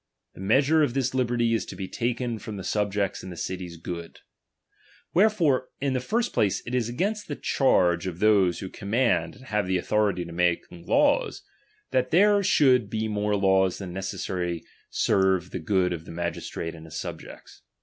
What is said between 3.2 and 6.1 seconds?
and the city's good. Wherefore, in the DOMINION. 17 9